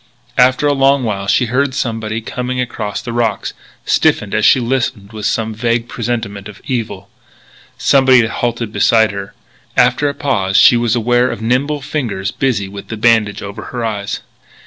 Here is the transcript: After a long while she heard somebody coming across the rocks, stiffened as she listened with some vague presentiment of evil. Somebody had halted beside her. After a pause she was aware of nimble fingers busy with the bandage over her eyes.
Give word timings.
After 0.39 0.65
a 0.65 0.73
long 0.73 1.03
while 1.03 1.27
she 1.27 1.45
heard 1.45 1.75
somebody 1.75 2.21
coming 2.21 2.59
across 2.59 3.03
the 3.03 3.13
rocks, 3.13 3.53
stiffened 3.85 4.33
as 4.33 4.47
she 4.47 4.59
listened 4.59 5.13
with 5.13 5.27
some 5.27 5.53
vague 5.53 5.87
presentiment 5.87 6.47
of 6.47 6.59
evil. 6.65 7.07
Somebody 7.77 8.21
had 8.21 8.31
halted 8.31 8.73
beside 8.73 9.11
her. 9.11 9.35
After 9.77 10.09
a 10.09 10.15
pause 10.15 10.57
she 10.57 10.75
was 10.75 10.95
aware 10.95 11.29
of 11.29 11.39
nimble 11.43 11.81
fingers 11.81 12.31
busy 12.31 12.67
with 12.67 12.87
the 12.87 12.97
bandage 12.97 13.43
over 13.43 13.65
her 13.65 13.85
eyes. 13.85 14.21